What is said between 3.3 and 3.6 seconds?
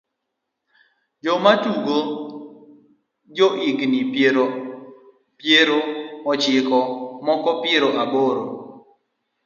jo